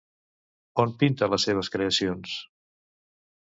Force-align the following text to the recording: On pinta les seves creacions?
On 0.83 0.93
pinta 1.03 1.27
les 1.33 1.45
seves 1.49 1.69
creacions? 1.77 2.33